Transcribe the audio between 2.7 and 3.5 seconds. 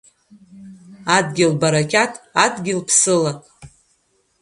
ԥсыла.